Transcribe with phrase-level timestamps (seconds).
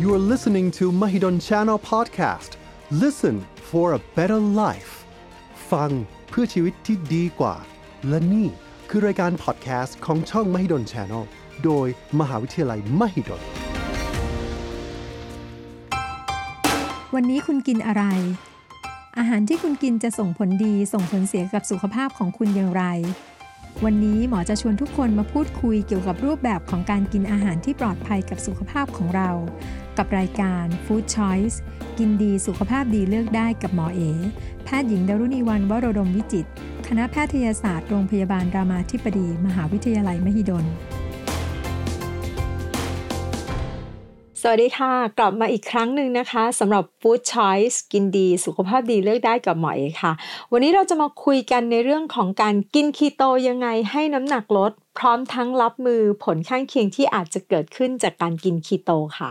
[0.00, 2.52] You are listening to Mahidol Channel Podcast.
[2.90, 3.36] Listen
[3.70, 4.92] for a better life.
[5.72, 5.90] ฟัง
[6.28, 7.54] เพื่อชีวิตที่ดีกว่า
[8.08, 8.46] และนี่
[8.88, 11.22] คือรายการ podcast ของช่อง Mahidol Channel
[11.64, 11.86] โดย
[12.20, 13.42] มหาวิทยาลัย Mahidol
[17.14, 18.04] วันนี้คุณกินอะไร
[19.18, 22.84] อาหารที่คุณกินจะส่งผลดีส่งผลเสียกับสุขภาพของคุณอย่างไร
[23.84, 29.30] วันนี้หมอจะชวนทุกคนมาพูดคุยเกี่ยวกับรูปแบบของการกินอาหารที่ปลอดภัยกับสุขภาพของเรา
[29.98, 31.56] กับรายการ Food Choice
[31.98, 34.00] กินดีสุขภาพดีเลือกได้กับหมอเอ
[34.64, 36.46] แพทย์หญิงดารุณีวันวโรดมวิจิต
[36.88, 40.66] คณะแพทยศาสตร์โรงพยาบาลรามาธิบดี มหาวิทยาลัยมหิดล
[44.42, 50.12] สวัสดีค่ะ กลับมาอีกครั้งหนึ่งนะคะสำหรับ Food Choice กินดีสุขภาพดีเลือกได้กับหมอเอค่ะ
[50.52, 59.30] วันนี้เราจะมาคุยกันในเรื่องของการกินคีโตยังไงให้น้ำหนักลด พร้อมทั้งรับมือผลข้างเคียงที่อาจจะเกิดขึ้นจากการกินคีโตค่ะ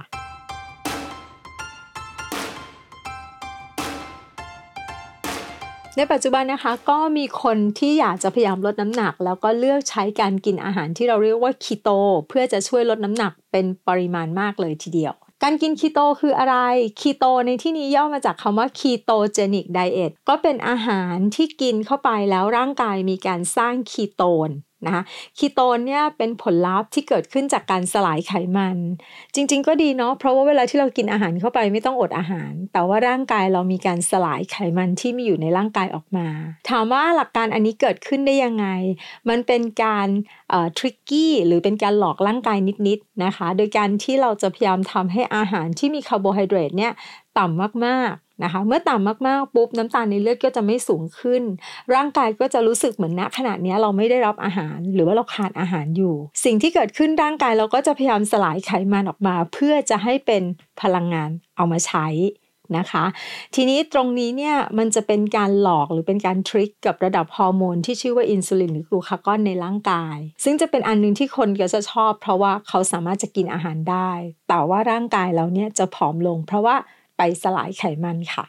[6.02, 11.90] ในปัจจุบันนะคะก็มีคนที่อยากจะพยายามลดน้ำหนัก แล้วก็เลือกใช้การกินอาหารที่เราเรียกว่าคีโต
[12.28, 16.56] เพื่อจะช่วยลดน้ำหนักเป็นปริมาณมากเลยทีเดียวการกินคีโตคืออะไร
[17.00, 24.50] คีโตในที่นี้ย่อมาจากคำว่าคีโตเจนิกไดเอทก็เป็นอาหารที่กินเข้าไปแล้วร่างกายมีการสร้างคีโตน
[24.86, 25.04] นะคะ
[25.38, 28.78] คีโตนเนี่ยเป็นผลลัพธ์ที่เกิดขึ้นจากการสลายไขมัน
[29.36, 36.28] จริง ๆ ก็ดีเนาะเพราะว่าเวลาที่เรากินอาหารเข้าไปไม่ต้องอดอาหาร แต่ว่าร่างกายเรามีการสลายไขมันที่มีอยู่ในร่างกายออกมา
[36.70, 38.68] ถามว่าหลักการอันนี้เกิดขึ้นได้ยังไง
[39.30, 40.08] มันเป็นการ
[40.78, 42.58] tricky หรือเป็นการหลอกร่างกาย
[42.88, 46.94] นิดๆนะคะ โดยการที่เราจะพยายามทำให้อาหารที่มีคาร์โบไฮเดรตเนี่ย
[47.38, 51.44] ต่ำมากๆ นะคะ เมื่อต่ำมากๆปุ๊บน้ำตาลในเลือดก็จะไม่สูงขึ้น
[51.96, 60.44] ร่างกายก็จะรู้สึกเหมือนณขณะนี้เราไม่ได้รับอาหาร หรือว่าเราขาดอาหารอยู่ สิ่งที่เกิดขึ้นร่างกายเราก็จะพยายามสลายไขมันออกมา เพื่อจะให้เป็น
[60.82, 62.08] พลังงานเอามาใช้
[62.78, 63.06] นะคะ
[63.56, 74.12] ทีนี้ตรงนี้เนี่ยมันจะเป็นการหลอกหรือเป็นการทริคกับระดับฮอร์โมนที่ชื่อว่าอินซูลินหรือกลูคากอนในร่างกาย ซึ่งจะเป็นอันนึงที่คนก็จะชอบ เพราะว่าเขาสามารถจะกินอาหารได้
[74.50, 76.76] แต่ว่าร่างกายเราเนี่ยจะผอมลง เพราะว่า
[77.20, 78.46] ไปสลายไขมันค่ะ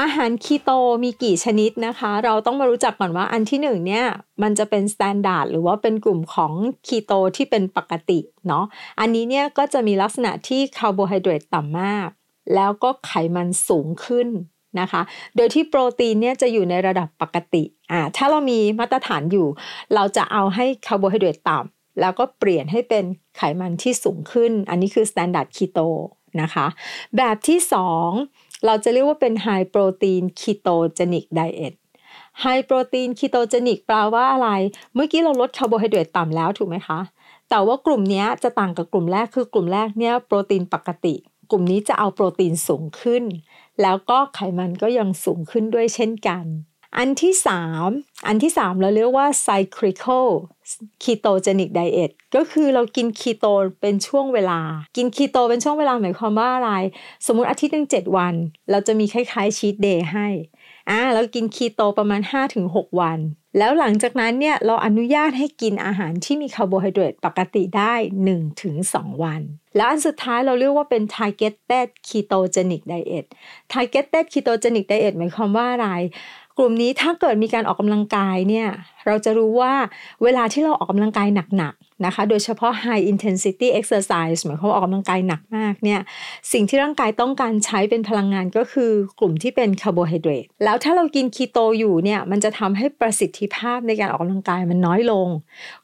[0.00, 0.70] อาหารคีโต
[1.04, 4.06] มีกี่ชนิดนะคะ เราต้องมารู้จักก่อนว่าอันที่หนึ่งเนี่ย
[4.42, 6.52] มันจะเป็น standard หรือว่าเป็นกลุ่มของ
[6.86, 8.64] คีโตที่เป็นปกติเนาะ
[9.00, 12.08] อันนี้เนี่ยก็จะมีลักษณะที่คาร์โบไฮเดรตต่ำมาก
[12.54, 14.28] แล้วก็ไขมันสูงขึ้น
[14.80, 15.02] นะคะ
[15.36, 17.62] โดยที่โปรตีนเนี่ยจะอยู่ในระดับปกติ
[17.92, 19.46] อ่าถ้าเรามีมาตรฐานอยู่
[19.94, 23.04] เราจะเอาให้คาร์โบไฮเดรตต่ำ แล้วก็เปลี่ยนให้เป็น
[23.36, 25.78] ไขมันที่สูงขึ้น อันนี้คือ standard keto
[26.40, 26.66] นะคะ
[27.16, 28.10] แบบที่สอง
[28.66, 31.74] เราจะเรียกว่าเป็น high protein ketogenic diet
[32.40, 34.48] high protein ketogenic แปลว่าอะไร
[34.94, 37.00] เมื่อกี้เราลดคาร์โบไฮเดรตต่ำแล้วถูกไหมคะ
[37.50, 41.14] แต่ว่ากลุ่มนี้จะต่างกับกลุ่มแรกคือกลุ่มแรกเนี่ยโปรตีนปกติ
[41.50, 43.24] กลุ่มนี้จะเอาโปรตีนสูงขึ้น
[43.82, 46.44] แล้วก็ไขมันก็ยังสูงขึ้นด้วยเช่นกัน
[46.98, 47.34] อันที่
[47.80, 50.28] 3อันที่3เราเรียกว่า cyclical
[51.02, 53.46] ketogenic diet ก็คือเรากินคีโต
[53.80, 54.60] เป็นช่วงเวลา
[54.96, 56.72] กินคีโตเป็นช่วงเวลาหมายความว่าอะไร
[57.26, 58.34] สมมติอาทิตย์หนึ่ง7วัน
[58.70, 60.28] เราจะมีคล้ายๆ cheat day ให้
[60.90, 62.20] อ่าเรากินคีโตประมาณ
[62.60, 63.18] 5-6 วัน
[63.58, 67.94] แล้วหลังจากนั้นเนี่ยเราอนุญาตให้กินอาหารที่มีคาร์โบไฮเดรตปกติได้
[68.58, 69.42] 1-2 วัน
[69.76, 73.26] แล้วอันสุดท้ายเราเรียกว่าเป็น targeted ketogenic diet
[73.72, 75.88] targeted ketogenic diet หมายความว่าอะไร
[76.58, 78.68] กลุ่มนี้ถ้าเกิดมีการออกกำลังกายเนี่ย
[79.06, 79.72] เราจะรู้ว่า
[80.22, 81.74] เวลาที่เราออกกำลังกายหนัก
[82.04, 86.00] นะคะ โดยเฉพาะ high intensity exercise หมายความว่าออกกำลังกายหนักมากเนี่ย
[86.52, 88.90] สิ่งที่ร่างกายต้องการใช้เป็นพลังงานก็คือ
[89.20, 95.28] กลุ่มที่เป็นคาร์โบไฮเดรต แล้วถ้าเรากินคีโตอยู่เนี่ย มันจะทำให้ประสิทธิภาพในการออกกำลังกายมันน้อยลง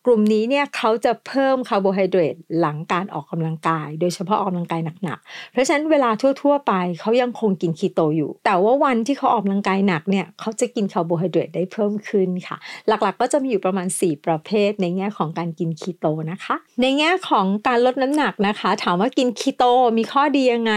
[0.07, 6.11] กลุ่มนี้เนี่ยเขาจะเพิ่มคาร์โบไฮเดรตหลังการออกกำลังกาย โดยเฉพาะออกกำลังกายหนักๆ เพราะฉะนั้นเวลา
[6.43, 12.57] ทั่ว ๆ ไปเขายังคงกินคีโตอยู่ แต่ว่าวันที่เขาออกกำลังกายหนักเนี่ยเขาจะกินคาร์โบไฮเดรตได้เพิ่มขึ้นค่ะ
[12.89, 19.65] หลักๆ ก็จะมีอยู่ประมาณ 4 ประเภทในแง่ของการกินคีโตโตนะคะ ในแง่ของการลดน้ำหนักนะคะ ถามว่ากินคีโต
[19.99, 20.75] มีข้อดียังไง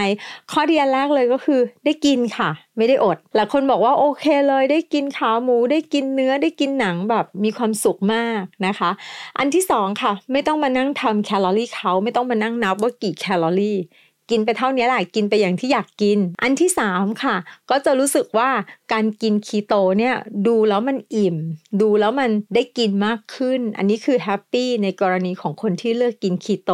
[0.52, 8.90] ข้อดีแรกเลยก็คือได้กินค่ะ ไม่ได้อดหลายคนบอกว่าโอเคเลยได้กินขาหมูได้กินเนื้อได้กินหนังแบบมีความสุขมากนะคะ
[9.38, 13.78] อันที่สองค่ะ ไม่ต้องมานั่งนับแคลอรี่ค่ะไม่ต้องมานั่งนับว่ากี่แคลอรี่
[14.30, 17.36] กินไปเท่านี้แหละกินไปอย่างที่อยากกิน อันที่3ค่ะ
[17.70, 18.50] ก็จะรู้สึกว่า
[18.92, 20.14] การกินคีโตเนี่ย
[20.46, 21.36] ดูแล้วมันอิ่ม
[21.80, 26.72] ดูแล้วมันได้กินมากขึ้น อันนี้คือ happy ในกรณีของคนที่เลือกกินคีโต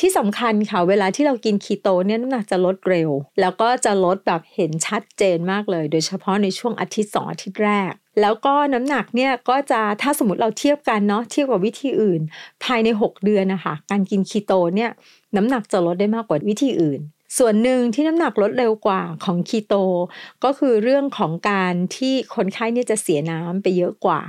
[0.00, 3.10] ที่สำคัญค่ะ เวลาที่เรากินคีโตเนี่ยน้ำหนักจะลดเร็ว
[3.40, 12.20] แล้วก็จะลดแบบเห็นชัดเจนมากเลย โดยเฉพาะในช่วงอาทิตย์2อาทิตย์แรก แล้วก็น้ำหนักเนี่ยก็จะถ้าสมมติเราเทียบกันเนาะเทียบกับวิธีอื่น
[12.64, 14.90] ภายใน 6 เดือนนะคะการกินคีโตเนี่ย
[15.36, 17.00] น้ำหนักจะลดได้มากกว่าวิธีอื่น
[17.38, 19.74] ส่วนหนึ่งที่น้ำหนักลดเร็วกว่าของคีโต
[20.44, 24.20] ก็คือเรื่องของการที่คนไข้เนี่ยจะเสียน้ำไปเยอะกว่า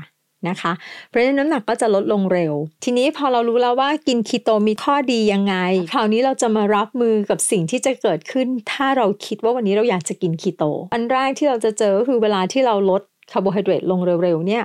[0.50, 0.74] นะคะ
[1.10, 2.54] เพราะฉะนั้นน้ำหนักก็จะลดลงเร็ว
[2.84, 5.56] ทีนี้พอเรารู้แล้วว่ากินคีโตมีข้อดียังไง
[5.94, 10.64] คราวนี้เราจะมารับมือกับสิ่งที่จะเกิดขึ้น ถ้าเราคิดว่าวันนี้เราอยากจะกินคีโต
[10.94, 14.64] อันแรกที่เราจะเจอคือเวลาที่เราลด คาร์โบไฮเดรตลงเร็วๆเนี่ย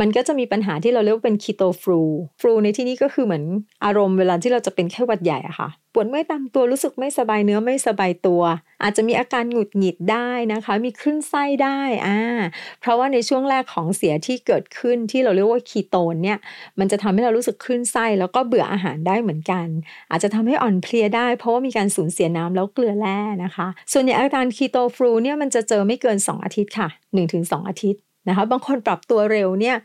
[0.00, 2.00] มันก็จะมีปัญหาที่เราเรียกว่าเป็นคีโตฟลู
[2.40, 3.44] ฟลูในที่นี้ก็คือเหมือน
[3.84, 8.42] อารมณ์เวลาที่เราจะเป็นแค่หวัดใหญ่อะค่ะ ปวดเมื่อยตามตัวรู้สึกไม่สบายเนื้อไม่สบายตัว
[8.82, 12.20] อาจจะมีอาการหงุดหงิดได้นะคะ มีคลื่นไส้ได้อ่า
[12.80, 16.38] เพราะว่าในช่วงแรกของเสียที่เกิดขึ้นที่เราเรียกว่าคีโตนเนี่ย
[16.78, 19.66] มันจะทำให้เรารู้สึกคลื่นไส้แล้วก็เบื่ออาหารได้เหมือนกัน
[20.10, 26.88] อาจจะทำให้อ่อนเพลียได้ เพราะว่ามีการสูญเสียน้ำแล้วเกลือแร่นะคะ ส่วนใหญ่อาการ keto flu เนี่ยมันจะเจอไม่เกิน 2 อาทิตย์ค่ะ
[27.28, 29.76] 1-2 อาทิตย์นะคะบางคนปรับตัวเร็วเนี่ย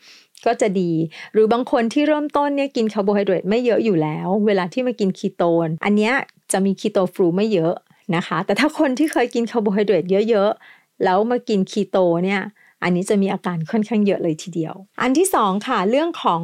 [0.46, 0.92] ก็จะดี
[1.34, 6.14] หรือบางคนที่เริ่มต้นเนี่ยกินคาร์โบไฮเดรตไม่เยอะอยู่แล้ว เวลาที่มากินคีโต อันเนี้ย
[6.52, 7.76] จะมี keto flu ไม่เยอะ
[8.16, 12.42] นะคะ แต่ถ้าคนที่เคยกินคาร์โบไฮเดรตเยอะๆ แล้วมากินคีโตเนี่ย
[12.84, 16.42] อันนี้จะมีอาการค่อนข้างเยอะเลยทีเดียว อันที่สองค่ะ เรื่องของ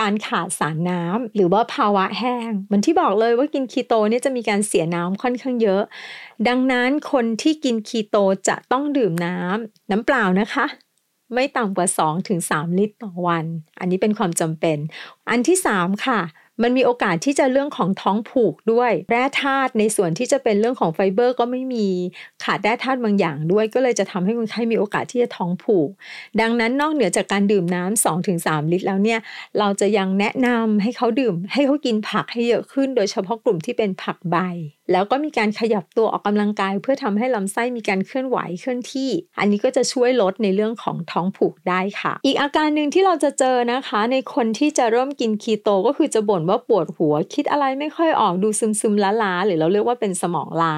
[0.00, 5.82] การขาดสารน้ำหรือว่าภาวะแห้งเหมือนที่บอกเลยว่ากินคีโตเนี่ยจะมีการเสียน้ำค่อนข้างเยอะ
[6.48, 8.16] ดังนั้นคนที่กินคีโต
[8.48, 10.66] จะต้องดื่มน้ำน้ำเปล่านะคะ
[11.34, 11.88] ไม่ต่ำกว่า
[12.32, 13.44] 2-3 ลิตรต่อวัน
[13.78, 14.78] อันนี้เป็นความจำเป็น
[15.30, 16.20] อันที่ 3 ค่ะ
[16.62, 21.86] มันมีโอกาสที่จะเรื่องของท้องผูกด้วย แร่ธาตุในส่วนที่จะเป็นเรื่องของไฟเบอร์ก็ไม่มี
[22.44, 25.88] ขาดแร่ธาตุบางอย่างด้วย ก็เลยจะทำให้คนไข้มีโอกาสที่จะท้องผูก
[26.40, 28.04] ดังนั้นนอกเหนือจากการดื่มน้ำ
[28.34, 29.20] 2-3 ลิตรแล้วเนี่ย
[29.58, 34.36] เราจะยังแนะนำให้เขาดื่ม ให้เขากินผักให้เยอะขึ้น โดยเฉพาะกลุ่มที่เป็นผักใบ
[34.92, 50.74] แล้วก็มีการขยับตัวออกกำลังกาย เพื่อทำให้ลำไส้มีการเคลื่อนไหวเคลื่อนที่ อันนี้ก็จะช่วยลดในเรื่องของท้องผูกได้ค่ะ อีกอาการหนึ่งที่เราจะเจอนะคะ ในคนที่จะเริ่มกินคีโตก็คือจะบ่นว่าปวดหัว คิดอะไรไม่ค่อยออกดูซึมซึมล้าล้าหรือเราเรียกว่าเป็นสมองล้า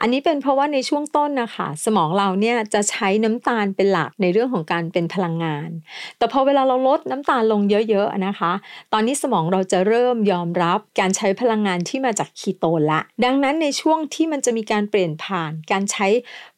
[0.00, 5.68] อันนี้เป็นเพราะว่าในช่วงต้นนะคะ สมองเราเนี่ยจะใช้น้ำตาลเป็นหลักในเรื่องของการเป็นพลังงาน
[6.18, 8.52] แต่พอเวลาเราลดน้ำตาลลงเยอะๆนะคะ
[8.92, 16.06] ตอนนี้สมองเราจะเริ่มยอมรับการใช้พลังงานที่มาจากคีโตละ ดังนั้นในช่วงที่มันจะมีการเปลี่ยนผ่าน การใช้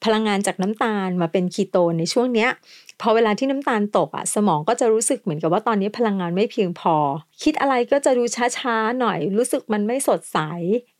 [0.04, 2.50] พลังงานจากน้ำตาลมาเป็นคีโตนในช่วงเนี้ย
[3.00, 6.96] พอเวลาที่น้ำตาลตกอะสมองก็จะรู้สึกเหมือนกับว่าตอนนี้พลังงานไม่เพียงพอ
[7.42, 8.24] คิดอะไรก็จะดู
[8.58, 10.38] ช้าๆหน่อย รู้สึกมันไม่สดใส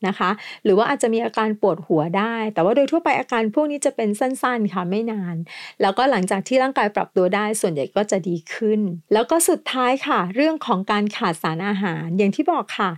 [0.07, 0.29] นะคะ
[0.63, 5.35] หรือว่าอาจจะมีอาการปวดหัวได้ แต่ว่าโดยทั่วไปอาการพวกนี้จะเป็นสั้นๆค่ะไม่นาน
[5.81, 8.79] แล้วก็หลังจากที่ร่างกายปรับตัวได้ส่วนใหญ่ก็จะดีขึ้น
[9.13, 12.89] แล้วก็สุดท้ายค่ะ เรื่องของการขาดสารอาหาร อย่างที่บอกค่ะ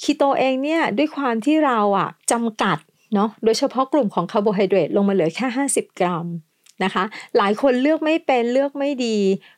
[0.00, 2.78] คีโตเองเนี่ยด้วยความที่เราอะจำกัด
[3.14, 6.26] เนาะโดยเฉพาะกลุ่มของคาร์โบไฮเดรตลงมาเหลือแค่ 50 กรัม
[6.84, 7.04] นะคะ
[7.36, 9.16] หลายคนเลือกไม่เป็นเลือกไม่ดี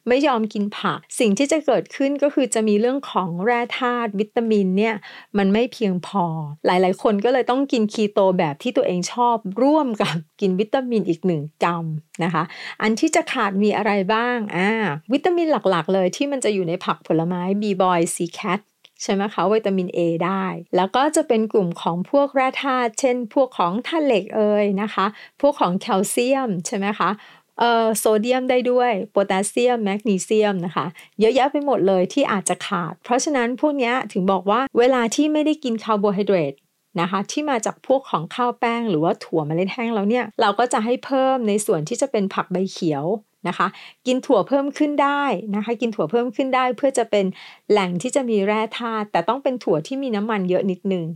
[0.08, 4.94] ไม่ยอมกินผัก สิ่งที่จะเกิดขึ้นก็คือจะมีเรื่องของแร่ธาตุวิตามินเนี่ย
[5.38, 6.24] มันไม่เพียงพอ
[6.66, 11.86] หลายๆ คนก็เลยต้องกินคีโตแบบที่ตัวเองชอบร่วมกับกินวิตามินอีกหนึ่งกรัม
[12.24, 12.42] นะคะ
[12.82, 14.70] อันที่จะขาดมีอะไรบ้างอ่า
[15.12, 18.60] วิตามินหลักๆ เลยที่มันจะอยู่ในผักผลไม้ B boy C cat
[19.02, 20.44] ใช่ไหมคะวิตามิน A ได้
[20.76, 25.06] แล้วก็จะเป็นกลุ่มของพวกแร่ธาตุเช่น พวกของธาตุเหล็กเอ่ยนะคะ
[25.40, 27.10] พวกของแคลเซียมใช่ไหมคะ
[27.58, 30.86] เอ่อโซเดียมได้ด้วยโพแทสเซียมแมกนีเซียมนะคะ
[31.20, 36.54] เยอะแยะไปหมดเลยที่อาจจะขาด เพราะฉะนั้นพวกนี้ถึงบอกว่าเวลาที่ไม่ได้กินคาร์โบไฮเดรต
[37.00, 43.04] นะคะที่มาจากพวกของข้าวแป้งหรือว่าถั่วเมล็ดแห้งแล้วเนี่ย เราก็จะให้เพิ่มในส่วนที่จะเป็นผักใบเขียว
[43.48, 43.66] นะคะ
[44.06, 47.24] กินถั่วเพิ่มขึ้นได้นะคะ กินถั่วเพิ่มขึ้นได้ เพื่อจะเป็น
[47.70, 51.06] แหล่งที่จะมีแร่ธาตุแต่ต้องเป็นถั่วที่มีน้ำมันเยอะนิดนึง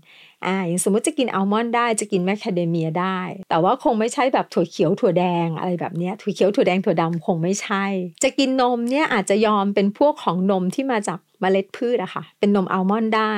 [0.46, 7.84] อ่าอย่างสมมติจะกินอัลมอนด์ได้จะกินแมคคาเดเมียได้ แต่ว่าคงไม่ใช่แบบถั่วเขียวถั่วแดงอะไรแบบนี้ถั่วเขียวถั่วแดงถั่วดำคงไม่ใช่
[8.22, 13.34] จะกินนมเนี่ยอาจจะยอมเป็นพวกของนมที่มาจากเมล็ดพืชอะคะ่ะเป็นนมอัลมอนด์ได้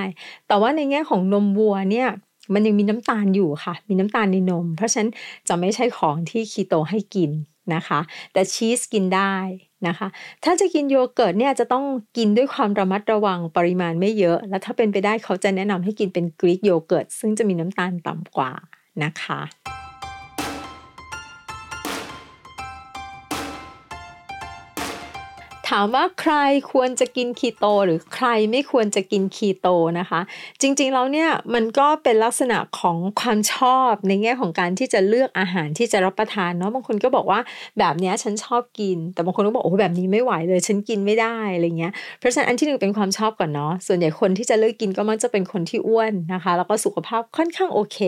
[0.49, 2.09] แต่ว่าในแง่ของนมวัวเนี่ย
[2.55, 5.11] มันยังมีน้ำตาลอยู่ค่ะ มีน้ำตาลในนม เพราะฉะนั้น
[5.49, 7.31] จะไม่ใช่ของที่คีโตให้กิน
[7.75, 8.01] นะคะ
[8.33, 9.35] แต่ชีสกินได้
[9.87, 10.09] นะคะ
[10.45, 11.85] ถ้าจะกินโยเกิร์ตเนี่ยจะต้อง
[12.17, 18.53] กินด้วยความระมัดระวังปริมาณไม่เยอะ แล้วถ้าเป็นไปได้เขาจะแนะนำให้กินเป็น Greek yogurt ซึ่งจะมีน้ำตาลต่ำกว่า
[19.03, 19.41] นะคะ
[25.69, 26.35] ถามว่าใคร
[26.73, 30.21] ควรจะกินคีโตหรือใครไม่ควรจะกินคีโตนะคะ
[30.63, 37.41] จริงๆแล้วเนี่ยมันก็เป็นลักษณะของความชอบในแง่ของการที่จะเลือกอาหารที่จะรับประทานเนาะบางคนก็บอกว่า
[37.79, 47.99] แบบนี้ฉันชอบกิน แต่บางคนก็บอกโอ้แบบนี้ไม่ไหวเลยฉันกินไม่ได้อะไรเงี้ยเพราะฉะนั้นอันที่หนึ่งเป็นความชอบก่อนเนาะส่วนใหญ่คนที่จะเลือกกินก็มักจะเป็นคนที่อ้วนนะคะ แล้วก็สุขภาพค่อนข้างโอเค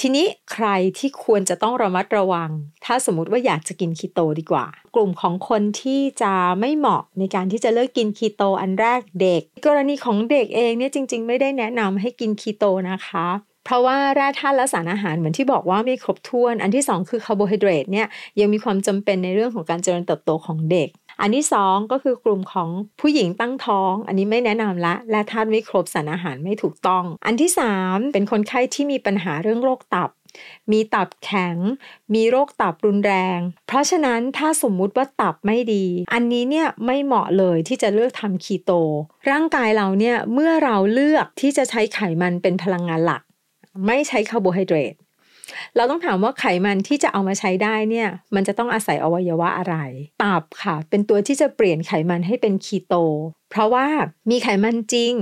[0.00, 0.68] ทีนี้ใคร
[0.98, 2.50] ที่ควรจะต้องระมัดระวัง
[2.84, 13.28] ถ้าสมมติว่าอยากจะกินคีโตดีกว่า กลุ่มของคนที่จะไม่เหมาะในการที่จะเลือกกินคีโตอันแรกเด็ก กรณีของเด็กเองเนี่ยจริง ๆ ไม่ได้แนะนำให้กินคีโตนะคะ
[13.64, 18.06] เพราะว่าแร่ธาตุและสารอาหารเหมือนที่บอกว่าไม่ครบถ้วน อันที่ 2 คือคาร์โบไฮเดรตเนี่ย
[18.40, 20.88] ยังมีความจำเป็นในเรื่องของการเจริญเติบโตของเด็ก
[21.20, 22.68] อันที่2ก็คือกลุ่มของ
[23.00, 27.50] ผู้หญิงตั้งท้อง อันนี้ไม่แนะนำละแร่ธาตุไม่ครบสารอาหารไม่ถูกต้อง อันที่
[27.82, 30.10] 3 เป็นคนไข้ที่มีปัญหาเรื่องโรคตับ
[30.72, 31.56] มีตับแข็ง
[32.14, 35.84] มีโรคตับรุนแรง เพราะฉะนั้นถ้าสมมุติว่าตับไม่ดี
[36.14, 38.72] อันนี้เนี่ยไม่เหมาะเลยที่จะเลือกทำคีโต
[39.30, 43.22] ร่างกายเราเนี่ยเมื่อเราเลือกที่จะใช้ไขมันเป็นพลังงานหลัก
[43.86, 44.94] ไม่ใช้คาร์โบไฮเดรต
[45.76, 49.76] เราต้องถามว่าไขมันที่จะเอามาใช้ได้เนี่ย มันจะต้องอาศัยอวัยวะอะไร
[50.22, 52.94] ตับค่ะ เป็นตัวที่จะเปลี่ยนไขมันให้เป็นคีโต
[53.50, 53.86] เพราะว่า
[54.30, 55.14] มีไขมันจริง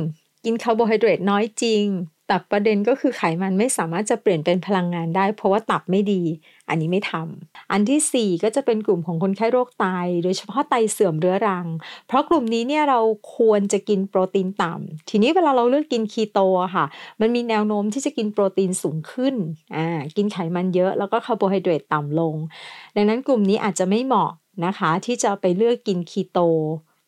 [0.45, 1.85] กินคาร์โบไฮเดรตน้อยจริง
[2.28, 6.23] แต่ประเด็นก็คือไขมันไม่สามารถจะเปลี่ยนเป็นพลังงานได้ เพราะว่าตับไม่ดี
[6.68, 9.87] อันนี้ไม่ทำอันที่ 4 ก็จะเป็นกลุ่มของคนไข้โรคไต
[10.25, 11.66] โดยเฉพาะไตเสื่อมเรื้อรัง
[12.06, 13.00] เพราะกลุ่มนี้เนี่ยเรา
[13.37, 16.40] ควรจะกินโปรตีนต่ำทีนี้เวลาเราเลือกกินคีโต
[16.75, 16.85] ค่ะ
[17.20, 19.35] มันมีแนวโน้มที่จะกินโปรตีนสูงขึ้น
[19.76, 22.35] อ่ากินไขมันเยอะแล้วก็คาร์โบไฮเดรตต่ำลง
[22.97, 24.30] ดังนั้นกลุ่มนี้อาจจะไม่เหมาะ
[24.66, 26.38] นะคะที่จะไปเลือกกินคีโต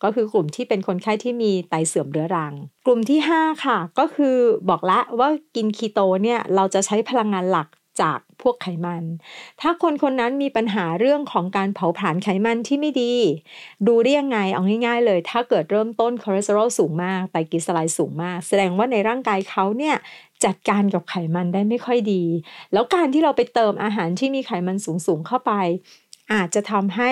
[0.02, 2.54] ก็คือกลุ่มที่เป็นคนไข้ที่มีไตเสื่อมเรื้อรัง
[2.86, 4.36] กลุ่มที่ 5 ค่ะ ก็คือ
[4.68, 7.68] บอกละว่ากินคีโตเนี่ยเราจะใช้พลังงานหลัก
[8.02, 9.04] จากพวกไขมัน
[9.60, 13.14] ถ้าคนคนนั้นมีปัญหาเรื่องของการเผาผลาญไขมันที่ไม่ดี
[13.86, 19.96] ดูได้ยังไง เอาง่าย ๆ เลย ถ้าเกิดเริ่มต้นคอเลสเตอรอลสูงมากไตรกลีเซอไรด์สูงมาก แสดงว่าในร่างกายเขาเนี่ย
[20.44, 22.22] จัดการกับไขมันได้ไม่ค่อยดี
[22.72, 24.76] แล้วการที่เราไปเติมอาหารที่มีไขมัน
[25.06, 25.52] สูงๆเข้าไป
[26.32, 27.10] อาจจะทำให้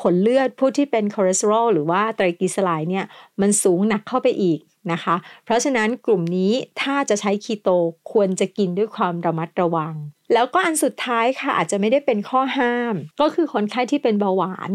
[0.00, 3.04] ผลเลือดผู้ที่เป็นคอเลสเตอรอลหรือว่าไตรกลีเซอไรด์เนี่ย
[3.40, 4.60] มันสูงหนักเข้าไปอีก
[4.92, 7.68] นะคะ เพราะฉะนั้นกลุ่มนี้ถ้าจะใช้คีโต
[8.12, 9.94] ควรจะกินด้วยความระมัดระวัง
[10.34, 14.70] แล้วก็อันสุดท้ายค่ะอาจจะไม่ได้เป็นข้อห้าม ก็คือคนไข้ที่เป็นเบาหวาน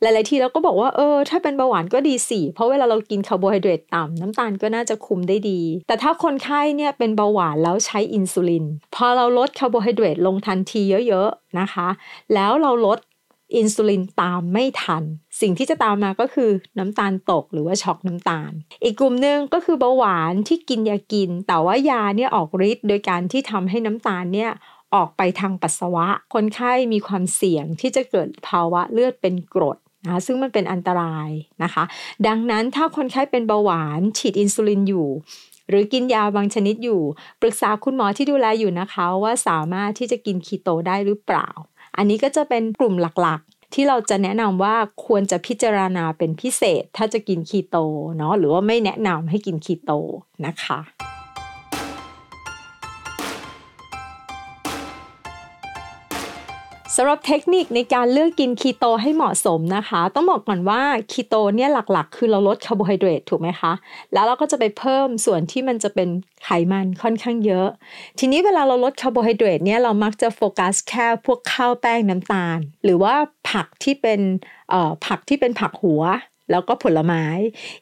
[0.00, 8.64] หลาย ๆ ทีเราก็บอกว่าเออ ถ้าเป็นเบาหวานก็ดีสิเพราะเวลาเรากินคาร์โบไฮเดรตต่ำน้ำตาลก็น่าจะคุมได้ดี แต่ถ้าคนไข้เนี่ยเป็นเบาหวานแล้วใช้อินซูลิน
[8.94, 11.88] พอเราลดคาร์โบไฮเดรตลงทันทีเยอะ ๆ นะคะ
[12.34, 12.98] แล้วเราลด
[13.56, 15.04] อินซูลินตามไม่ทัน
[15.40, 18.52] สิ่งที่จะตามมาก็คือน้ำตาลตกหรือว่าช็อกน้ำตาล
[18.84, 24.50] อีกกลุ่มหนึ่งก็คือเบาหวานที่กินยากิน แต่ว่ายาเนี่ยออกฤทธิ์โดยการที่ทำให้น้ำตาลเนี่ย
[24.94, 31.28] ออกไปทางปัสสาวะ คนไข้มีความเสี่ยงที่จะเกิดภาวะเลือดเป็นกรดนะซึ่งมันเป็นอันตราย
[31.62, 31.84] นะคะ
[32.26, 35.08] ดังนั้นถ้าคนไข้เป็นเบาหวานฉีดอินซูลินอยู่
[35.68, 37.00] หรือกินยาบางชนิดอยู่
[37.40, 41.48] ปรึกษาคุณหมอที่ดูแลอยู่นะคะ ว่าสามารถที่จะกินคีโตได้หรือเปล่า
[41.96, 44.74] อันนี้ก็จะเป็นกลุ่มหลักๆ ที่เราจะแนะนำว่า
[45.06, 47.76] ควรจะพิจารณาเป็นพิเศษ ถ้าจะกินคีโต
[48.16, 49.92] เนาะหรือว่าไม่แนะนำให้กินคีโต
[50.46, 50.78] นะคะ
[56.96, 60.82] สำหรับเทคนิคในการเลือกกินคีโตให้เหมาะสมนะคะ ต้องบอกก่อนว่า
[61.12, 63.72] คีโตเนี่ยหลักๆ คือเราลดคาร์โบไฮเดรตถูกไหมคะ
[64.12, 66.08] แล้วเราก็จะไปเพิ่มส่วนที่มันจะเป็น
[66.44, 67.68] ไขมันค่อนข้างเยอะ
[68.18, 73.14] ทีนี้เวลาเราลดคาร์โบไฮเดรตเนี่ยเรามักจะโฟกัสแค่พวกข้าวแป้งน้ำตาล หรือว่า
[73.50, 74.20] ผักที่เป็น
[75.06, 76.02] ผักที่เป็นผักหัว
[76.50, 77.24] แล้วก็ผลไม้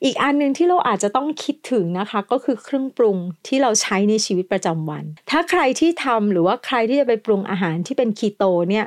[0.04, 3.16] อีกอันหนึ่งที่เราอาจจะต้องคิดถึงนะคะ ก็คือเครื่องปรุง
[3.46, 8.84] ที่เราใช้ในชีวิตประจำวัน ถ้าใครที่ทำหรือว่าใครที่จะไปปรุงอาหารที่เป็นคีโตเนี่ย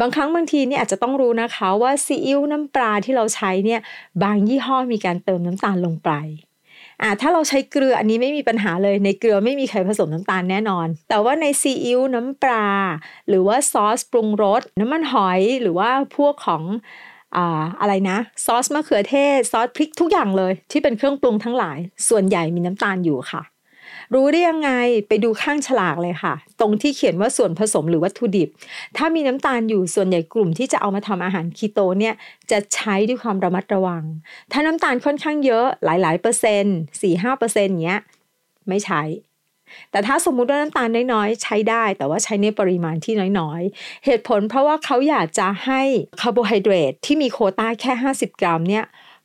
[0.00, 3.80] บางครั้งบางทีเนี่ยอาจจะต้องรู้นะคะว่าซีอิ๊วน้ำปลาที่เราใช้เนี่ย
[4.22, 6.12] บางยี่ห้อมีการเติมน้ำตาลลงไป
[7.02, 12.68] อ่าถ้าเราใช้เกลืออันนี้ไม่มีปัญหาเลยในเกลือไม่มีใครผสมน้ำตาลแน่นอน แต่ว่าในซีอิ๊วน้ำปลา
[13.28, 16.62] หรือว่าซอสปรุงรสน้ำมันหอยหรือว่าพวกของ
[17.80, 23.42] อะไรนะ ซอสมะเขือเทศ ซอสพริกทุกอย่างเลย ที่เป็นเครื่องปรุงทั้งหลาย ส่วนใหญ่มีน้ำตาลอยู่ค่ะ
[24.14, 24.70] รู้ได้ยังไง
[25.08, 28.48] ไปดูข้างฉลากเลยค่ะ ตรงที่เขียนว่าส่วนผสมหรือวัตถุดิบ
[28.96, 32.14] ถ้ามีน้ำตาลอยู่ส่วนใหญ่กลุ่มที่จะเอามาทำอาหารคีโตเนี่ย
[32.50, 34.02] จะใช้ด้วยความระมัดระวัง
[34.52, 38.00] ถ้าน้ำตาลค่อนข้างเยอะหลายๆเปอร์เซ็นต์สี่ห้าเปอร์เซ็นต์เนี้ย
[38.68, 39.02] ไม่ใช้
[39.90, 45.82] แต่ถ้าสมมุติว่าน้ำตาลน้อยๆ ใช้ได้ แต่ว่าใช้ในปริมาณที่น้อยๆ เหตุผลเพราะว่าเขาอยากจะให้
[46.20, 48.84] คาร์โบไฮเดรตที่มีโคต้าแค่ 50 กรัมเนี่ย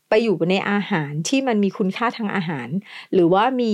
[0.09, 2.67] ไปอยู่ในอาหารที่มันมีคุณค่าทางอาหาร
[3.13, 3.73] หรือว่ามี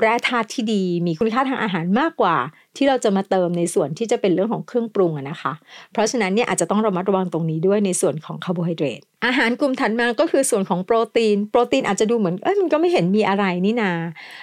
[0.00, 2.36] แร่ธาตุที่ดี มีคุณค่าทางอาหารมากกว่า
[2.76, 5.52] ที่เราจะมาเติมในส่วนที่จะเป็นเรื่องของเครื่องปรุงนะคะ
[5.92, 13.92] เพราะฉะนั้นเนี่ยอาจจะต้องระมัดระวังตรงนี้ด้วยในส่วนของคาร์โบไฮเดรตอาหารกลุ่มถัดมาก็คือส่วนของโปรตีน โปรตีนอาจจะดูเหมือนเอ้ยมันก็ไม่เห็นมีอะไรนี่นา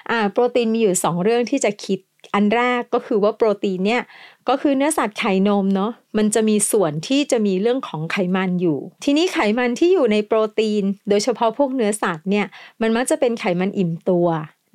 [0.09, 1.99] อ่าโปรตีนมีอยู่ 2 เรื่องที่จะคิด
[2.33, 4.01] อันแรกก็คือว่าโปรตีนเนี่ย
[4.49, 12.45] ก็คือเนื้อสัตว์ไข่นมเนาะมันจะมีส่วนที่จะมีเรื่องของไขมันอยู่ ทีนี้ไขมันที่อยู่ในโปรตีน โดยเฉพาะพวกเนื้อสัตว์เนี่ย
[12.81, 14.27] มันมักจะเป็นไขมันอิ่มตัว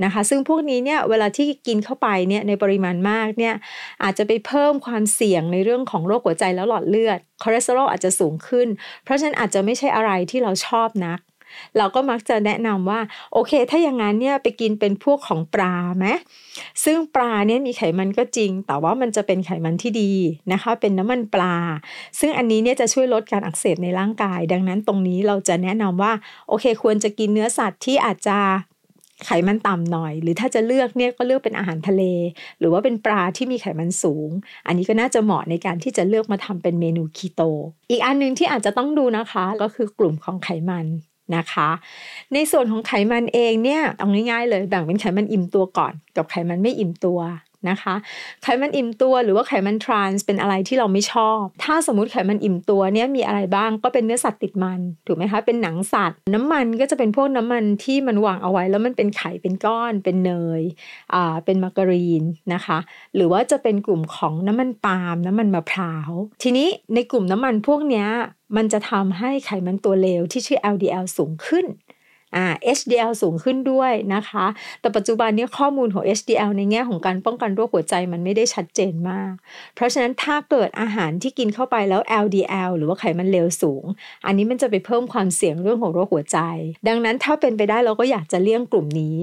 [0.04, 3.54] นะคะ ซึ่งพวกนี้เนี่ยเวลาที่กินเข้าไปเนี่ยในปริมาณมากเนี่ย
[4.02, 8.68] อาจจะไปเพิ่มความเสี่ยงในเรื่องของโรคหัวใจแล้วหลอดเลือดคอเลสเตอรอลอาจจะสูงขึ้น
[9.04, 11.18] เพราะฉะนั้นอาจจะไม่ใช่อะไรที่เราชอบนัก
[11.78, 13.00] เราก็มักจะแนะนำว่า
[13.32, 16.06] โอเค ถ้าอย่างนั้นเนี่ยไปกินเป็นพวกของปลาไหม
[16.84, 20.12] ซึ่งปลาเนี่ยมีไขมันก็จริง แต่ว่ามันจะเป็นไขมันที่ดี
[20.52, 21.56] นะคะ เป็นน้ำมันปลา
[22.20, 26.12] ซึ่งอันนี้เนี่ยจะช่วยลดการอักเสบในร่างกาย ดังนั้นตรงนี้เราจะแนะนำว่า
[26.48, 28.38] โอเค ควรจะกินเนื้อสัตว์ที่อาจจะ
[29.26, 32.02] ไขมันต่ำหน่อย หรือถ้าจะเลือกเนี่ยก็เลือกเป็นอาหารทะเล
[32.58, 34.30] หรือว่าเป็นปลาที่มีไขมันสูง
[34.66, 37.42] อันนี้ก็น่าจะเหมาะในการที่จะเลือกมาทำเป็นเมนูคีโต
[37.90, 40.86] อีกอันหนึ่งที่อาจจะต้องดูนะคะ ก็คือกลุ่มของไขมัน
[41.36, 41.68] นะคะ
[42.34, 47.20] ในส่วนของไขมันเองเนี่ยเอาง่ายๆเลยแบ่งเป็นไขมันอิ่มตัวก่อน กับไขมันไม่อิ่มตัว
[47.70, 47.94] นะคะ
[48.42, 60.62] ไขมันอิ่มตัวหรือว่าไขมันทรานส์เป็นอะไรที่เราไม่ชอบ ถ้าสมมติไขมันอิ่มตัวเนี่ยมีอะไรบ้างก็เป็นเนื้อสัตว์ติดมันถูกไหมคะ เป็นหนังสัตว์ น้ำมันก็จะเป็นพวกน้ำมันที่มันวางเอาไว้ แล้วมันเป็นไข่เป็นก้อน เป็นเนย
[61.14, 62.22] อ่าเป็นมาการีน
[62.54, 62.78] นะคะ
[63.14, 66.10] หรือว่าจะเป็นกลุ่มของน้ำมันปาล์มน้ำมันมะพร้าว
[66.42, 68.06] ทีนี้ในกลุ่มน้ำมันพวกนี้
[68.56, 71.66] มันจะทำให้ไขมันตัวเลวที่ชื่อ LDL สูงขึ้น
[72.36, 72.46] อ่า
[72.78, 74.46] HDL สูงขึ้นด้วยนะคะ
[74.80, 79.32] แต่ปัจจุบันนี้ข้อมูลของ HDL ในแง่ของการป้องกันโรคหัวใจมันไม่ได้ชัดเจนมาก
[79.74, 83.84] เพราะฉะนั้นถ้าเกิดอาหารที่กินเข้าไปแล้ว LDL หรือว่าไขมันเลวสูง
[84.26, 86.38] อันนี้มันจะไปเพิ่มความเสี่ยงเรื่องของโรคหัวใจ
[86.88, 89.16] ดังนั้นถ้าเป็นไปได้เราก็อยากจะเลี่ยงกลุ่มนี้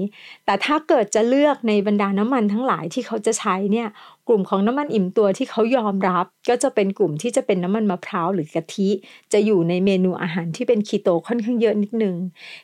[0.46, 3.88] แต่ถ้าเกิดจะเลือกในบรรดาน้ำมันทั้งหลายที่เขาจะใช้เนี่ย
[4.28, 8.88] กลุ่มของน้ำมันอิ่มตัวที่เขายอมรับ ก็จะเป็นกลุ่มที่จะเป็นน้ำมันมะพร้าวหรือกะทิ
[9.32, 12.16] จะอยู่ในเมนูอาหารที่เป็นคีโตค่อนข้างเยอะนิดนึง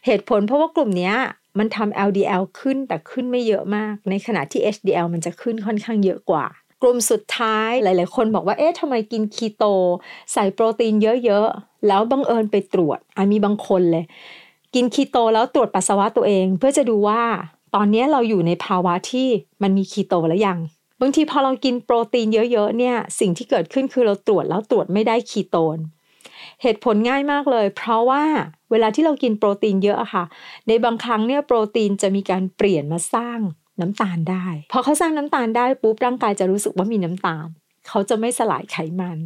[0.07, 1.12] เหตุผลเพราะว่ากลุ่มนี้
[1.59, 6.47] มันทำ LDL ขึ้นแต่ขึ้นไม่เยอะมาก ในขณะที่ HDL มันจะขึ้นค่อนข้างเยอะกว่า
[6.83, 9.65] กลุ่มสุดท้ายหลาย ๆ คนบอกว่า เอ๊ะทำไมกินคีโต
[10.33, 14.05] ใส่โปรตีนเยอะ ๆ แล้วบังเอิญไปตรวจอะมีบางคนเลย
[14.75, 17.23] กินคีโตแล้วตรวจปัสสาวะตัวเอง เพื่อจะดูว่า
[17.75, 19.29] ตอนนี้เราอยู่ในภาวะที่
[19.62, 20.59] มันมีคีโตแล้วยัง
[21.00, 25.78] บางทีพอเรากินโปรตีนเยอะๆเนี่ยสิ่งที่เกิดขึ้นคือเราตรวจแล้วตรวจไม่ได้คีโตน
[26.62, 28.25] เหตุผลง่ายมากเลย เพราะว่า
[28.71, 30.25] เวลาที่เรากินโปรตีนเยอะค่ะ
[30.69, 33.38] ในบางครั้งเนี่ยโปรตีนจะมีการเปลี่ยนมาสร้าง
[33.81, 37.49] น้ำตาลได้ พอเขาสร้างน้ำตาลได้ปุ๊บร่างกายจะรู้สึกว่ามีน้ำตาล
[37.88, 39.18] เขาจะไม่สลายไขมัน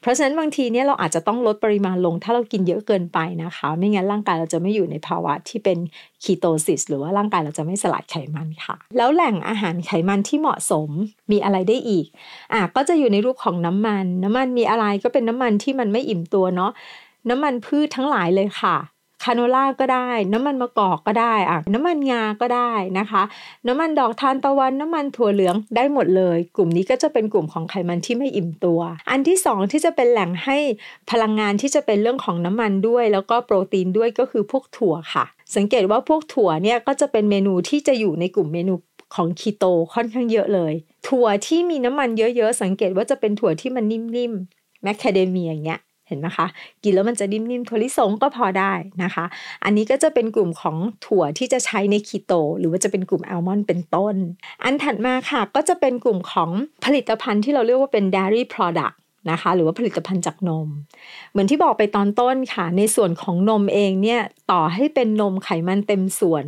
[0.00, 5.78] เพราะฉะนั้นบางทีเนี่ยเราอาจจะต้องลดปริมาณลง ถ้าเรากินเยอะเกินไปนะคะ ไม่งั้นร่างกายเราจะไม่อยู่ในภาวะที่เป็น
[6.22, 10.88] คีโตซิสหรือว่าร่างกายเราจะไม่สลายไขมันค่ะ แล้วแหล่งอาหารไขมันที่เหมาะสม
[11.32, 12.06] มีอะไรได้อีก
[12.52, 16.70] อะก็จะอยู่ในรูปของน้ำมัน น้ำมันมีอะไรก็เป็นน้ำมันที่มันไม่อิ่มตัวเนาะ
[17.30, 18.76] น้ำมันพืชทั้งหลายเลยค่ะ
[19.24, 23.22] คาโนล่าก็ได้ น้ำมันมะกอกก็ได้อะน้ำมันงาก็ได้นะคะ
[23.66, 28.80] น้ำมันดอกทานตะวันน้ำมันถั่วเหลืองได้หมดเลย กลุ่มนี้ก็จะเป็นกลุ่มของไขมันที่ไม่อิ่มตัว
[29.10, 30.58] อันที่สองที่จะเป็นแหล่งให้
[31.10, 35.24] พลังงานที่จะเป็นเรื่องของน้ำมันด้วย แล้วก็โปรตีนด้วยก็คือพวกถั่วค่ะ
[35.56, 38.74] สังเกตว่าพวกถั่วเนี่ยก็จะเป็นเมนูที่จะอยู่ในกลุ่มเมนู
[39.14, 40.72] ของคีโตค่อนข้างเยอะเลย
[41.08, 46.46] ถั่วที่มีน้ำมันเยอะๆ สังเกตว่าจะเป็นถั่วที่มันนิ่มๆแมคคาเดเมียอย่างเงี้ย เห็นไหมคะ
[46.84, 49.24] กินแล้วมันจะนิ่มๆถั่วลิสงก็พอได้นะคะ
[49.64, 54.14] อันนี้ก็จะเป็นกลุ่มของถั่วที่จะใช้ในคีโต หรือว่าจะเป็นกลุ่มอัลมอนด์เป็นต้น
[54.64, 56.50] อันถัดมาค่ะก็จะเป็นกลุ่มของ
[56.84, 58.94] ผลิตภัณฑ์ที่เราเรียกว่าเป็น dairy product
[59.30, 60.68] นะคะ หรือว่าผลิตภัณฑ์จากนม
[61.30, 66.44] เหมือนที่บอกไปตอนต้นค่ะ ในส่วนของนมเองเนี่ยต่อให้เป็นนมไขมันเต็มส่วน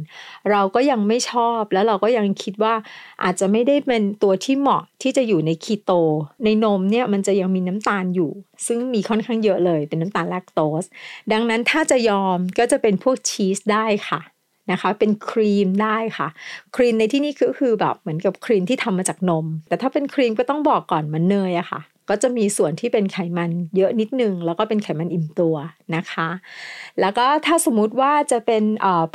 [0.51, 2.75] เราก็ยังไม่ชอบแล้วเราก็ยังคิดว่า
[3.23, 5.93] อาจจะไม่ได้เป็นตัวที่เหมาะที่จะอยู่ในคีโต
[6.45, 8.31] ในนมเนี่ยมันจะยังมีน้ำตาลอยู่
[8.67, 10.85] ซึ่งมีค่อนข้างเยอะเลยเป็นน้ำตาลแลคโตส
[11.33, 14.21] ดังนั้นถ้าจะยอมก็จะเป็นพวกชีสได้ค่ะ
[14.71, 16.29] นะคะเป็นครีมได้ค่ะ
[16.77, 21.81] ครีมในที่นี้คือคือแบบเหมือนกับครีมที่ทำมาจากนม แต่ถ้าเป็นครีมก็ต้องบอกก่อนมันเนยอะค่ะ
[22.13, 25.57] ก็จะมีส่วนที่เป็นไขมันเยอะนิดนึง แล้วก็เป็นไขมันอิ่มตัว
[25.97, 26.29] นะคะ
[27.01, 28.65] แล้วก็ถ้าสมมุติว่าจะเป็น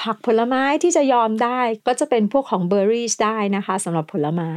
[0.03, 4.51] ผักผลไม้ที่จะยอมได้ ก็จะเป็นพวกของเบอร์รี่ได้นะคะสำหรับผลไม้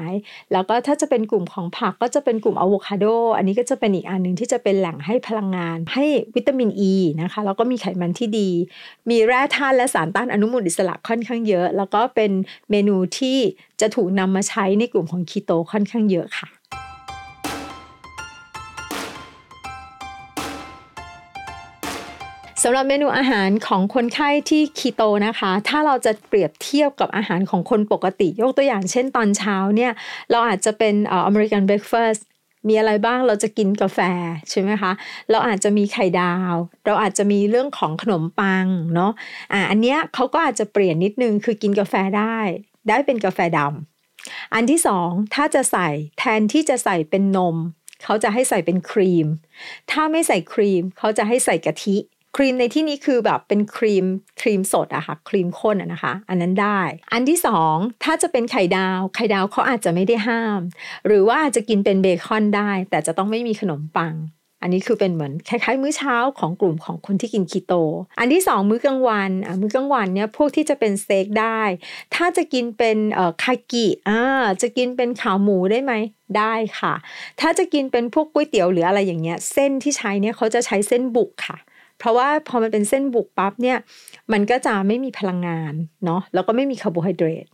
[0.53, 3.05] แล้วก็ถ้าจะเป็นกลุ่มของผักก็จะเป็นกลุ่มอะโวคาโด
[3.37, 8.51] อันนี้ก็จะเป็นอีกอันหนึ่งที่จะเป็นแหล่งให้พลังงาน ให้วิตามินอ e ีนะคะแล้วก็มีไขมันที่ดี
[9.11, 12.31] มีแร่ธาตุและสารต้านอนุมูลอิสระค่อนข้างเยอะ แล้วก็เป็น
[12.71, 13.39] เมนูที่
[13.81, 16.60] จะถูกนำมาใช้ในกลุ่มของคีโตค่อนข้างเยอะค่ะ
[22.65, 29.93] สำหรับเมนูอาหารของคนไข้ที่คีโตนะคะ ถ้าเราจะเปรียบเทียบกับอาหารของคนปกติ ยกตัวอย่างเช่นตอนเช้าเนี่ย
[30.31, 30.95] เราอาจจะเป็น
[31.27, 32.21] อเมริกันเบรคฟาสต
[32.69, 33.99] มีอะไรบ้างเราจะกินกาแฟ
[34.51, 34.93] ใช่ไหมคะ
[35.31, 36.55] เราอาจจะมีไข่ดาว
[36.87, 39.13] เราอาจจะมีเรื่องของขนมปังเนาะ
[39.53, 42.39] อ่าอันเนี้ยเขาก็อาจจะเปลี่ยนนิดนึงคือกินกาแฟได้
[42.89, 47.57] ได้เป็นกาแฟดำอันที่สองถ้าจะใส่แทนที่จะใส่เป็นนม
[48.05, 49.27] เขาจะให้ใส่เป็นครีม
[49.91, 51.99] ถ้าไม่ใส่ครีม เขาจะให้ใส่กะทิ
[52.37, 54.05] ครีมในที่นี้คือแบบเป็นครีม
[54.41, 56.81] ครีมสดอะค่ะครีมข้นอะนะคะ อันนั้นได้
[57.13, 60.61] อันที่สองถ้าจะเป็นไข่ดาว ไข่ดาวเขาอาจจะไม่ได้ห้าม
[61.07, 64.15] หรือว่าอาจจะกินเป็นเบคอนได้ แต่จะต้องไม่มีขนมปัง
[64.63, 67.73] อันนี้คือเป็นเหมือนคล้ายๆ มื้อเช้าของกลุ่มของคนที่กินคีโต
[68.19, 71.63] อันที่สองมื้อกลางวันอะมื้อกลางวันเนี่ยพวกที่จะเป็นสเต็กได้
[72.15, 74.21] ถ้าจะกินเป็นเอ่อคากิอ่า
[74.63, 75.93] จะกินเป็นขาหมูได้ไหม
[76.39, 76.95] ได้ค่ะ
[77.41, 81.57] ถ้าจะกินเป็นพวกก๋วยเตี๋ยวหรืออะไรอย่างเงี้ยเส้นที่ใช้เนี่ยเขาจะใช้เส้นบุกค่ะ
[82.01, 83.79] เพราะว่าพอมันเป็นเส้นบุกปั๊บเนี่ย
[84.33, 87.47] มันก็จะไม่มีพลังงานเนาะแล้วก็ไม่มีคาร์โบไฮเดรต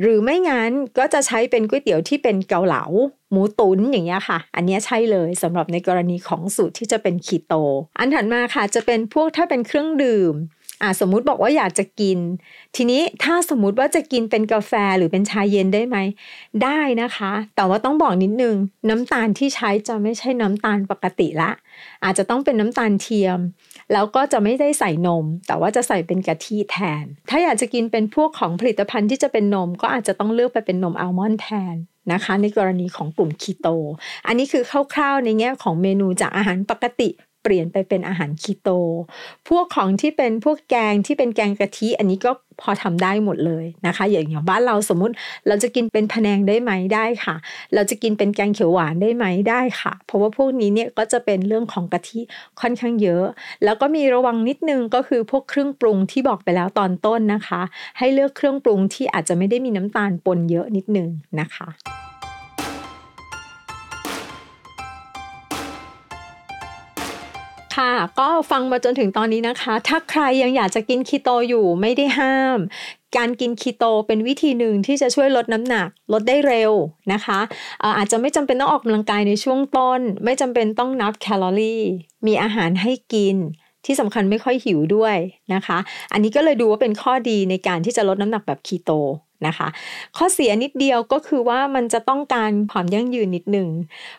[0.00, 2.84] หรือไม่งั้นก็จะใช้เป็นก๋วยเตี๋ยวที่เป็นเกาเหลา
[3.30, 7.54] หมูตุ๋นอย่างเงี้ยค่ะ อันนี้ใช่เลยสำหรับในกรณีของสูตรที่จะเป็นคีโต
[7.98, 10.34] อันถัดมาค่ะจะเป็นพวกถ้าเป็นเครื่องดื่ม
[10.82, 12.18] อ่าสมมุติบอกว่าอยากจะกิน
[12.76, 15.96] ทีนี้ถ้าสมมุติว่าจะกินเป็นกาแฟหรือเป็นชาเย็นได้ไหม
[16.64, 18.56] ได้นะคะ แต่ว่าต้องบอกนิดนึง
[18.88, 21.50] น้ำตาลที่ใช้จะไม่ใช่น้ำตาลปกติละ
[22.04, 23.38] อาจจะต้องเป็นน้ำตาลเทียม
[23.92, 31.74] แล้วก็จะไม่ได้ใส่นม แต่ว่าจะใส่เป็นกะทิแทน ถ้าอยากจะกินเป็นพวกของผลิตภัณฑ์ที่จะเป็นนม ก็อาจจะต้องเลือกไปเป็นนมอัลมอนด์แทน
[32.12, 33.68] นะคะในกรณีของกลุ่มคีโต
[34.26, 37.08] อันนี้คือคร่าวๆในแง่ของเมนูจากอาหารปกติ
[37.42, 38.68] เปลี่ยนไปเป็นอาหารคีโต
[39.48, 45.14] พวกของที่เป็นพวกแกงที่เป็นแกงกะทิ อันนี้ก็พอทำได้หมดเลยนะคะ อย่างอย่างบ้านเราสมมุติ
[45.48, 47.36] เราจะกินเป็นพะแนงได้ไหมได้ค่ะ
[47.74, 52.20] เราจะกินเป็นแกงเขียวหวานได้ไหมได้ค่ะ เพราะว่าพวกนี้เนี่ยก็จะเป็นเรื่องของกะทิ
[52.60, 53.24] ค่อนข้างเยอะ
[53.64, 57.60] แล้วก็มีระวังนิดนึงก็คือพวกเครื่องปรุงที่บอกไปแล้วตอนต้นนะคะ
[57.98, 61.08] ให้เลือกเครื่องปรุงที่อาจจะไม่ได้มีน้ำตาลปนเยอะนิดนึง
[61.40, 61.68] นะคะ
[67.78, 72.58] ค่ะ ก็ฟังมาจนถึงตอนนี้นะคะ ถ้าใครยังอยากจะกินคีโตอยู่ไม่ได้ห้าม
[73.16, 76.72] การกินคีโตเป็นวิธีหนึ่งที่จะช่วยลดน้ำหนัก ลดได้เร็ว
[77.12, 77.40] นะคะ
[77.96, 81.82] อาจจะไม่จำเป็นต้องออกกำลังกายในช่วงต้น ไม่จำเป็นต้องนับแคลอรี่
[82.26, 83.36] มีอาหารให้กิน
[83.86, 85.16] ที่สำคัญไม่ค่อยหิวด้วย
[85.54, 85.78] นะคะ
[86.12, 88.90] อันนี้ก็เลยดูว่าเป็นข้อดีในการที่จะลดน้ำหนักแบบคีโต
[89.46, 89.68] นะคะ
[90.16, 93.68] ข้อเสียนิดเดียวก็คือว่ามันจะต้องการความยั่งยืนนิดหนึ่ง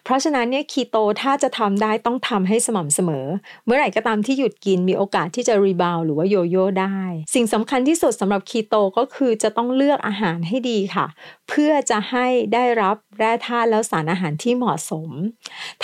[0.03, 3.25] เพราะฉะนั้นเนี่ยคีโตถ้าจะทำได้ต้องทำให้สม่ำเสมอ
[3.65, 6.99] เมื่อไหร่ก็ตามที่หยุดกินมีโอกาสที่จะ rebound หรือว่าโยโย่ได้
[7.33, 11.05] สิ่งสำคัญที่สุดสำหรับคีโตก็คือจะต้องเลือกอาหารให้ดีค่ะ
[11.49, 15.09] เพื่อจะให้ได้รับแร่ธาตุแล้วสารอาหารที่เหมาะสม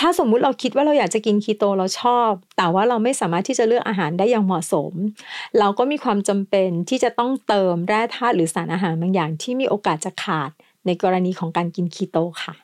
[0.00, 4.92] ถ้าสมมุติเราคิดว่าเราอยากจะกินคีโตเราชอบ แต่ว่าเราไม่สามารถที่จะเลือกอาหารได้อย่างเหมาะสม
[5.58, 10.50] เราก็มีความจำเป็นที่จะต้องเติมแร่ธาตุหรือสารอาหารบางอย่างที่มีโอกาสจะขาด
[10.86, 12.54] ในกรณีของการกินคีโตค่ะ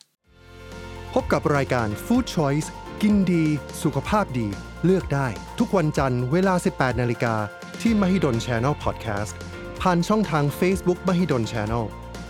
[1.12, 2.68] พบกับรายการ Food Choice
[3.02, 3.44] กินดี
[3.82, 4.48] สุขภาพดี
[4.84, 5.26] เลือกได้
[5.58, 7.34] ทุกวันจันทร์เวลา 18 นาฬิกา
[7.80, 9.32] ที่ Mahidol Channel Podcast
[9.80, 11.84] ผ่านช่องทาง Facebook Mahidol Channel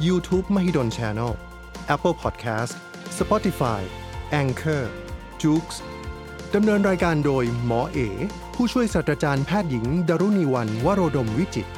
[0.06, 1.32] YouTube Mahidol Channel
[1.94, 2.72] Apple Podcast
[3.18, 3.80] Spotify
[4.42, 4.84] Anchor
[5.42, 5.66] j o o x
[6.54, 7.98] ดำเนินรายการโดยหมอเอ
[8.54, 11.70] ผู้ช่วยศาสตราจารย์แพทย์หญิงดารุณีวันวโรดมวิจิตร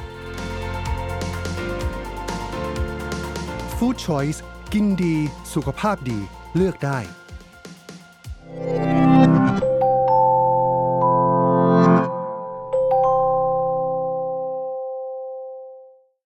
[3.85, 4.39] Food Choice
[4.73, 5.15] กินดี
[5.53, 6.19] สุขภาพดี
[6.55, 6.99] เลือกได้